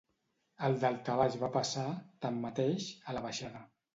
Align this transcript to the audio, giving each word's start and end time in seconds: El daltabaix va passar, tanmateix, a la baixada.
El 0.67 0.77
daltabaix 0.83 1.35
va 1.43 1.51
passar, 1.57 1.85
tanmateix, 2.25 2.89
a 3.05 3.15
la 3.19 3.25
baixada. 3.29 3.63